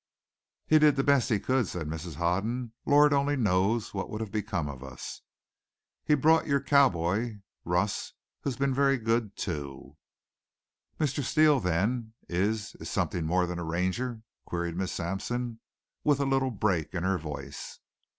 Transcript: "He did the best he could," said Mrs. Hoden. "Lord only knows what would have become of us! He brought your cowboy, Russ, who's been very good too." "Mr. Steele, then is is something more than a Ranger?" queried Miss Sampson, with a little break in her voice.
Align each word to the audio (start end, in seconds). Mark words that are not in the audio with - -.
"He 0.65 0.79
did 0.79 0.95
the 0.95 1.03
best 1.03 1.29
he 1.29 1.39
could," 1.39 1.67
said 1.67 1.87
Mrs. 1.87 2.15
Hoden. 2.15 2.73
"Lord 2.87 3.13
only 3.13 3.35
knows 3.35 3.93
what 3.93 4.09
would 4.09 4.19
have 4.19 4.31
become 4.31 4.67
of 4.67 4.83
us! 4.83 5.21
He 6.03 6.15
brought 6.15 6.47
your 6.47 6.59
cowboy, 6.59 7.41
Russ, 7.65 8.13
who's 8.39 8.57
been 8.57 8.73
very 8.73 8.97
good 8.97 9.35
too." 9.37 9.97
"Mr. 10.99 11.21
Steele, 11.23 11.59
then 11.59 12.13
is 12.27 12.73
is 12.79 12.89
something 12.89 13.27
more 13.27 13.45
than 13.45 13.59
a 13.59 13.63
Ranger?" 13.63 14.23
queried 14.43 14.75
Miss 14.75 14.91
Sampson, 14.91 15.59
with 16.03 16.19
a 16.19 16.25
little 16.25 16.49
break 16.49 16.95
in 16.95 17.03
her 17.03 17.19
voice. 17.19 17.77